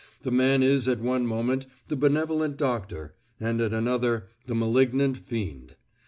The 0.23 0.31
man 0.31 0.63
is 0.63 0.87
at 0.87 0.99
one 0.99 1.27
moment 1.27 1.67
the 1.87 1.95
benevolent 1.95 2.57
doctor, 2.57 3.13
and 3.39 3.61
at 3.61 3.71
another 3.71 4.29
the 4.47 4.55
malignant 4.55 5.15
fiend. 5.15 5.75